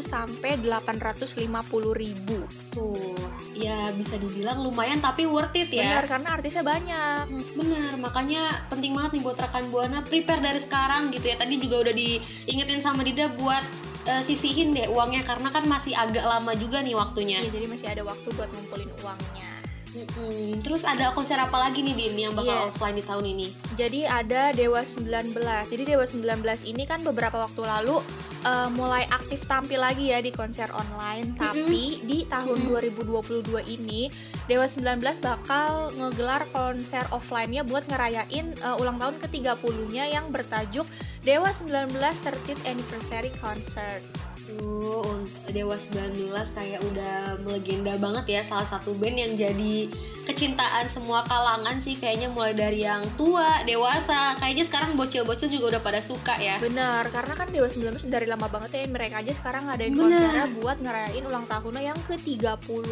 sampai 0.00 0.56
850.000. 0.60 2.72
Tuh, 2.72 3.20
ya 3.52 3.92
bisa 3.92 4.16
dibilang 4.16 4.64
lumayan 4.64 4.98
tapi 4.98 5.28
worth 5.28 5.52
it 5.56 5.68
ya. 5.68 6.00
Benar, 6.00 6.04
karena 6.08 6.28
artisnya 6.34 6.64
banyak. 6.64 7.24
Hmm, 7.28 7.44
Bener, 7.58 7.92
makanya 8.00 8.42
penting 8.72 8.96
banget 8.96 9.20
nih 9.20 9.22
buat 9.22 9.36
rekan 9.36 9.64
buana 9.68 10.00
prepare 10.04 10.40
dari 10.40 10.60
sekarang 10.60 11.12
gitu 11.12 11.28
ya. 11.28 11.36
Tadi 11.36 11.60
juga 11.60 11.84
udah 11.84 11.94
diingetin 11.94 12.80
sama 12.80 13.04
Dida 13.04 13.28
buat 13.36 13.64
eh, 14.08 14.22
sisihin 14.24 14.72
deh 14.72 14.88
uangnya 14.90 15.22
karena 15.22 15.52
kan 15.52 15.64
masih 15.68 15.92
agak 15.94 16.24
lama 16.24 16.52
juga 16.56 16.80
nih 16.80 16.96
waktunya. 16.96 17.38
Iya, 17.44 17.52
jadi 17.52 17.66
masih 17.68 17.86
ada 17.92 18.02
waktu 18.02 18.28
buat 18.34 18.48
ngumpulin 18.50 18.90
uangnya. 19.04 19.51
Mm-mm. 19.92 20.64
Terus 20.64 20.82
ada 20.82 21.12
konser 21.12 21.36
apa 21.36 21.54
lagi 21.58 21.84
nih 21.84 21.92
Din 21.92 22.16
yang 22.16 22.32
bakal 22.32 22.48
Iya. 22.50 22.64
offline 22.66 22.96
di 22.96 23.04
tahun 23.04 23.24
ini? 23.28 23.46
Jadi 23.76 24.00
ada 24.02 24.50
Dewa 24.50 24.80
19. 24.80 25.36
Jadi 25.68 25.82
Dewa 25.84 26.04
19 26.08 26.64
ini 26.64 26.84
kan 26.84 27.04
beberapa 27.04 27.36
waktu 27.38 27.60
lalu 27.60 28.00
eh, 28.42 28.68
mulai 28.72 29.04
aktif 29.06 29.44
tampil 29.44 29.78
lagi 29.78 30.08
ya 30.08 30.18
di 30.18 30.32
konser 30.32 30.72
online. 30.72 31.36
Tapi 31.36 32.00
di 32.02 32.24
tahun 32.24 32.66
2022 32.66 33.44
ini 33.68 34.08
Dewa 34.44 34.64
19 34.64 34.96
bakal 35.20 35.92
ngegelar 35.92 36.48
konser 36.50 37.04
offline-nya 37.12 37.62
buat 37.62 37.84
ngerayain 37.84 38.46
eh, 38.50 38.80
ulang 38.80 38.96
tahun 38.96 39.20
ke-30-nya 39.20 40.08
yang 40.08 40.32
bertajuk 40.32 40.88
Dewa 41.20 41.52
19 41.52 41.92
30th 41.92 42.64
Anniversary 42.64 43.30
Concert. 43.38 44.02
Untuk 44.50 45.46
Dewa 45.54 45.76
19 45.78 46.18
kayak 46.32 46.80
udah 46.90 47.38
melegenda 47.46 47.94
banget 48.00 48.24
ya 48.38 48.40
salah 48.42 48.66
satu 48.66 48.96
band 48.98 49.14
yang 49.14 49.32
jadi 49.38 49.86
kecintaan 50.22 50.86
semua 50.86 51.26
kalangan 51.26 51.82
sih 51.82 51.98
kayaknya 51.98 52.30
mulai 52.30 52.54
dari 52.54 52.86
yang 52.86 53.02
tua, 53.18 53.62
dewasa, 53.66 54.38
kayaknya 54.38 54.64
sekarang 54.66 54.94
bocil-bocil 54.94 55.50
juga 55.50 55.76
udah 55.76 55.82
pada 55.82 55.98
suka 55.98 56.38
ya. 56.38 56.62
Bener, 56.62 57.06
karena 57.10 57.34
kan 57.34 57.50
Dewa 57.50 57.66
19 57.66 58.06
dari 58.06 58.26
lama 58.30 58.46
banget 58.46 58.70
ya 58.78 58.82
mereka 58.86 59.18
aja 59.18 59.32
sekarang 59.34 59.66
ngadain 59.66 59.94
konsernya 59.98 60.46
buat 60.58 60.78
ngerayain 60.78 61.24
ulang 61.26 61.46
tahunnya 61.50 61.82
yang 61.94 61.98
ke-30. 62.06 62.86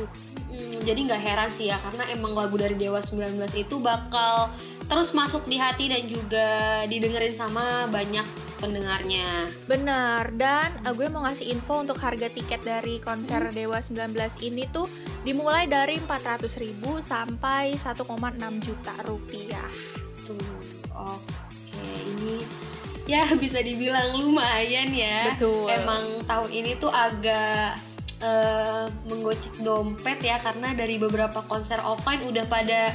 Mm, 0.50 0.76
jadi 0.83 1.00
nggak 1.07 1.23
heran 1.23 1.50
sih 1.50 1.71
ya 1.71 1.78
karena 1.78 2.02
emang 2.11 2.35
lagu 2.35 2.59
dari 2.59 2.75
Dewa 2.75 2.99
19 2.99 3.38
itu 3.54 3.76
bakal 3.78 4.50
terus 4.90 5.14
masuk 5.14 5.47
di 5.47 5.54
hati 5.54 5.87
dan 5.87 6.02
juga 6.11 6.49
didengerin 6.90 7.30
sama 7.30 7.87
banyak 7.95 8.50
pendengarnya. 8.60 9.48
Bener, 9.66 10.30
dan 10.36 10.70
eh, 10.84 10.92
gue 10.92 11.08
mau 11.08 11.24
ngasih 11.24 11.50
info 11.50 11.80
untuk 11.80 11.98
harga 11.98 12.28
tiket 12.28 12.60
dari 12.62 13.00
konser 13.00 13.50
Dewa 13.50 13.80
19 13.80 14.14
ini 14.46 14.68
tuh 14.68 14.86
dimulai 15.24 15.66
dari 15.66 15.96
400.000 15.98 16.78
sampai 17.00 17.74
1,6 17.74 18.04
juta 18.60 18.94
rupiah. 19.08 19.70
Oke, 20.94 21.88
ini 22.06 22.44
ya 23.08 23.26
bisa 23.42 23.64
dibilang 23.64 24.14
lumayan 24.20 24.92
ya. 24.92 25.34
Betul. 25.34 25.66
Emang 25.66 26.04
tahun 26.28 26.50
ini 26.52 26.76
tuh 26.78 26.92
agak 26.92 27.80
eh, 28.22 28.86
menggocek 29.08 29.64
dompet 29.64 30.20
ya 30.22 30.38
karena 30.38 30.76
dari 30.76 31.00
beberapa 31.00 31.40
konser 31.48 31.80
offline 31.82 32.22
udah 32.22 32.44
pada 32.46 32.94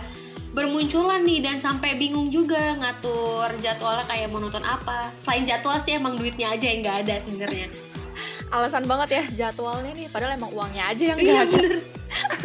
bermunculan 0.55 1.21
nih 1.21 1.43
dan 1.43 1.59
sampai 1.59 1.99
bingung 1.99 2.31
juga 2.31 2.79
ngatur 2.79 3.51
jadwalnya 3.59 4.07
kayak 4.07 4.31
mau 4.31 4.39
nonton 4.39 4.63
apa. 4.63 5.11
Selain 5.11 5.43
jadwal 5.43 5.75
sih 5.77 5.93
emang 5.93 6.15
duitnya 6.15 6.55
aja 6.55 6.65
yang 6.65 6.79
nggak 6.79 6.97
ada 7.03 7.15
sebenarnya. 7.19 7.67
Alasan 8.55 8.87
banget 8.87 9.09
ya 9.11 9.23
jadwalnya 9.45 9.91
nih, 9.91 10.07
padahal 10.07 10.39
emang 10.39 10.51
uangnya 10.55 10.87
aja 10.87 11.03
yang 11.11 11.19
Iya 11.19 11.27
nggak 11.27 11.43
ada. 11.43 11.57
bener 11.59 11.75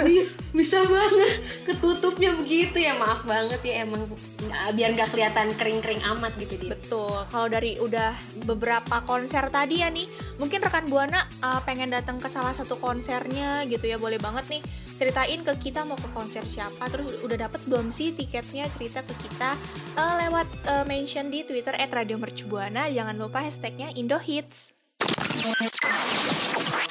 Iya, 0.01 0.25
Bisa 0.51 0.83
banget 0.83 1.31
Ketutupnya 1.63 2.35
begitu 2.35 2.83
ya 2.83 2.99
Maaf 2.99 3.23
banget 3.23 3.61
ya 3.63 3.87
emang 3.87 4.09
nggak- 4.43 4.73
Biar 4.75 4.91
gak 4.97 5.15
kelihatan 5.15 5.55
kering-kering 5.55 6.03
amat 6.11 6.35
gitu 6.41 6.59
dia 6.59 6.75
Betul. 6.75 7.23
Kalau 7.31 7.47
dari 7.47 7.79
udah 7.79 8.11
beberapa 8.43 8.99
konser 9.05 9.47
tadi 9.47 9.85
ya 9.85 9.93
nih, 9.93 10.09
mungkin 10.41 10.59
rekan 10.59 10.91
Buana 10.91 11.23
uh, 11.39 11.63
pengen 11.63 11.93
datang 11.93 12.19
ke 12.19 12.27
salah 12.27 12.51
satu 12.51 12.75
konsernya 12.75 13.63
gitu 13.71 13.87
ya, 13.87 13.95
boleh 13.95 14.19
banget 14.19 14.43
nih 14.51 14.63
ceritain 15.01 15.41
ke 15.41 15.57
kita 15.57 15.89
mau 15.89 15.97
ke 15.97 16.13
konser 16.13 16.45
siapa, 16.45 16.85
terus 16.93 17.25
udah 17.25 17.49
dapet 17.49 17.65
belum 17.65 17.89
sih 17.89 18.13
tiketnya 18.13 18.69
cerita 18.69 19.01
ke 19.01 19.17
kita 19.17 19.57
uh, 19.97 20.15
lewat 20.29 20.45
uh, 20.69 20.85
mention 20.85 21.33
di 21.33 21.41
Twitter 21.41 21.73
@radiomercubuana. 21.73 22.93
Jangan 22.93 23.17
lupa 23.17 23.41
hashtagnya 23.41 23.97
Indohits. 23.97 24.77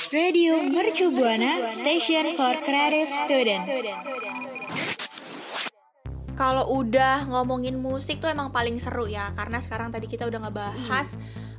Radio 0.09 0.57
Mercu 0.65 1.13
Buana 1.13 1.69
Station 1.69 2.33
for 2.33 2.57
Creative 2.65 3.13
Student. 3.29 3.69
Kalau 6.33 6.65
udah 6.81 7.29
ngomongin 7.29 7.77
musik 7.77 8.17
tuh 8.17 8.33
emang 8.33 8.49
paling 8.49 8.81
seru 8.81 9.05
ya, 9.05 9.29
karena 9.37 9.61
sekarang 9.61 9.93
tadi 9.93 10.09
kita 10.09 10.25
udah 10.25 10.49
ngebahas 10.49 11.13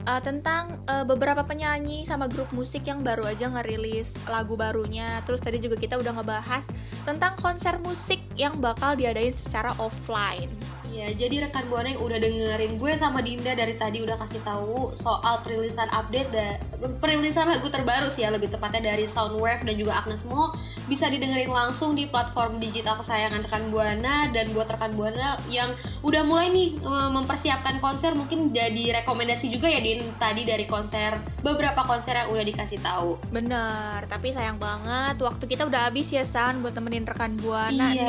uh, 0.06 0.20
tentang 0.22 0.80
uh, 0.88 1.04
beberapa 1.04 1.44
penyanyi 1.44 2.06
sama 2.06 2.30
grup 2.30 2.52
musik 2.54 2.86
yang 2.86 3.04
baru 3.04 3.26
aja 3.28 3.50
ngerilis 3.50 4.16
lagu 4.28 4.54
barunya. 4.56 5.20
Terus 5.26 5.40
tadi 5.42 5.58
juga 5.60 5.76
kita 5.76 5.98
udah 6.00 6.12
ngebahas 6.20 6.70
tentang 7.04 7.36
konser 7.40 7.76
musik 7.82 8.20
yang 8.38 8.56
bakal 8.60 8.96
diadain 8.96 9.36
secara 9.36 9.74
offline. 9.76 10.79
Iya 10.90 11.14
jadi 11.14 11.46
rekan 11.46 11.70
Buana 11.70 11.94
yang 11.94 12.02
udah 12.02 12.18
dengerin 12.18 12.74
Gue 12.74 12.98
sama 12.98 13.22
Dinda 13.22 13.54
dari 13.54 13.78
tadi 13.78 14.02
udah 14.02 14.18
kasih 14.18 14.42
tahu 14.42 14.90
Soal 14.90 15.38
perilisan 15.40 15.86
update 15.86 16.30
dan 16.34 16.58
Perilisan 16.98 17.46
lagu 17.46 17.70
terbaru 17.70 18.10
sih 18.10 18.26
ya 18.26 18.34
Lebih 18.34 18.50
tepatnya 18.50 18.90
dari 18.90 19.06
Soundwave 19.06 19.62
dan 19.62 19.78
juga 19.78 20.02
Agnes 20.02 20.26
Mo 20.26 20.50
Bisa 20.90 21.06
didengerin 21.06 21.46
langsung 21.48 21.94
di 21.94 22.10
platform 22.10 22.58
digital 22.58 22.98
kesayangan 22.98 23.46
rekan 23.46 23.70
Buana 23.70 24.26
Dan 24.28 24.50
buat 24.50 24.66
rekan 24.66 24.90
Buana 24.98 25.38
yang 25.46 25.70
udah 26.02 26.26
mulai 26.26 26.50
nih 26.50 26.74
eh, 26.76 27.10
Mempersiapkan 27.14 27.78
konser 27.78 28.18
Mungkin 28.18 28.50
jadi 28.50 29.00
rekomendasi 29.00 29.46
juga 29.46 29.70
ya 29.70 29.78
Din 29.78 30.02
Tadi 30.18 30.42
dari 30.42 30.66
konser 30.66 31.14
Beberapa 31.40 31.86
konser 31.86 32.18
yang 32.18 32.34
udah 32.34 32.42
dikasih 32.42 32.82
tahu 32.82 33.14
Bener, 33.30 34.02
tapi 34.10 34.34
sayang 34.34 34.58
banget 34.58 35.22
waktu 35.22 35.46
kita 35.46 35.70
udah 35.70 35.86
habis 35.86 36.10
ya 36.10 36.26
San 36.26 36.60
buat 36.60 36.74
temenin 36.74 37.06
rekan 37.06 37.38
Buana 37.38 37.94
Iya. 37.94 38.02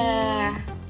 nih. 0.58 0.81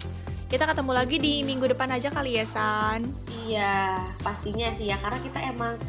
Kita 0.51 0.67
ketemu 0.67 0.91
lagi 0.91 1.15
di 1.15 1.47
minggu 1.47 1.63
depan 1.63 1.95
aja 1.95 2.11
kali 2.11 2.35
ya 2.35 2.43
San. 2.43 3.07
Iya, 3.47 4.03
pastinya 4.19 4.67
sih 4.75 4.91
ya 4.91 4.99
karena 4.99 5.15
kita 5.23 5.39
emang 5.47 5.79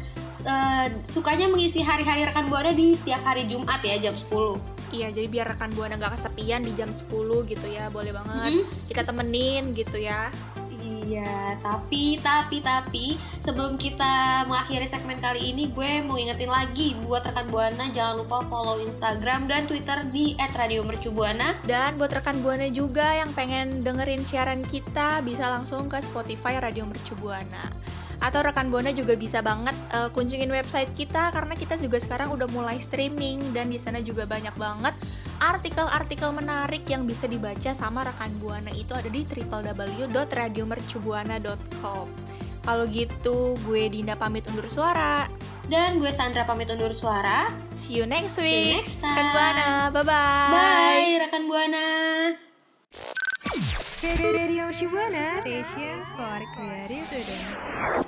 eh, 0.47 0.87
sukanya 1.11 1.51
mengisi 1.51 1.83
hari-hari 1.83 2.23
rekan 2.23 2.47
buana 2.47 2.71
di 2.71 2.95
setiap 2.95 3.27
hari 3.27 3.43
Jumat 3.51 3.83
ya 3.83 3.99
jam 3.99 4.15
10. 4.15 4.31
Iya, 4.93 5.09
jadi 5.09 5.25
biar 5.25 5.57
rekan 5.57 5.73
Buana 5.73 5.97
nggak 5.97 6.13
kesepian 6.13 6.61
di 6.61 6.69
jam 6.77 6.93
10 6.93 7.09
gitu 7.49 7.65
ya, 7.65 7.89
boleh 7.89 8.13
banget. 8.13 8.61
Mhm. 8.61 8.63
Kita 8.85 9.01
temenin 9.01 9.73
gitu 9.73 9.97
ya. 9.97 10.29
Iya, 10.83 11.55
tapi 11.63 12.19
tapi 12.19 12.59
tapi 12.59 13.15
sebelum 13.39 13.79
kita 13.79 14.43
mengakhiri 14.51 14.83
segmen 14.83 15.15
kali 15.23 15.55
ini 15.55 15.71
gue 15.71 16.03
mau 16.03 16.19
ingetin 16.19 16.51
lagi 16.51 16.99
buat 17.07 17.23
rekan 17.23 17.47
buana 17.47 17.87
jangan 17.95 18.19
lupa 18.19 18.43
follow 18.51 18.83
Instagram 18.83 19.47
dan 19.47 19.63
Twitter 19.63 20.03
di 20.11 20.35
@radiomercubuana. 20.35 21.63
Dan 21.63 21.95
buat 21.95 22.11
rekan 22.11 22.43
Buana 22.43 22.67
juga 22.67 23.15
yang 23.15 23.31
pengen 23.31 23.87
dengerin 23.87 24.27
siaran 24.27 24.59
kita 24.67 25.23
bisa 25.23 25.47
langsung 25.47 25.87
ke 25.87 25.95
Spotify 26.03 26.59
Radio 26.59 26.83
Mercu 26.83 27.15
Buana. 27.15 27.63
Atau 28.19 28.43
rekan 28.43 28.67
Buana 28.67 28.91
juga 28.91 29.15
bisa 29.15 29.39
banget 29.39 29.75
eh, 29.95 30.09
kunjungin 30.11 30.51
website 30.51 30.91
kita 30.91 31.31
karena 31.31 31.55
kita 31.55 31.79
juga 31.79 31.99
sekarang 31.99 32.35
udah 32.35 32.47
mulai 32.51 32.79
streaming 32.83 33.55
dan 33.55 33.71
di 33.71 33.79
sana 33.79 34.03
juga 34.03 34.27
banyak 34.27 34.55
banget 34.59 34.95
artikel-artikel 35.51 36.31
menarik 36.31 36.87
yang 36.87 37.03
bisa 37.03 37.27
dibaca 37.27 37.75
sama 37.75 38.07
rekan 38.07 38.31
Buana 38.39 38.71
itu 38.71 38.95
ada 38.95 39.11
di 39.11 39.27
www.radiomercubuana.com. 39.27 42.07
Kalau 42.63 42.87
gitu, 42.87 43.59
gue 43.67 43.83
Dinda 43.91 44.15
pamit 44.15 44.47
undur 44.47 44.71
suara. 44.71 45.27
Dan 45.67 45.99
gue 45.99 46.11
Sandra 46.15 46.47
pamit 46.47 46.71
undur 46.71 46.95
suara. 46.95 47.51
See 47.75 47.99
you 47.99 48.07
next 48.07 48.39
See 48.39 48.47
you 48.47 48.47
week. 48.47 48.79
next 48.83 49.03
Rekan 49.03 49.15
time. 49.15 49.31
Buana, 49.35 49.91
bye-bye. 49.91 50.51
Bye 50.51 51.19
rekan 51.27 51.43
buana. 51.51 51.85
Radio 54.03 54.67
Shibuana 54.75 55.39
Station 55.39 56.03
for 56.19 56.39
Creative 56.55 57.07
Student. 57.07 58.02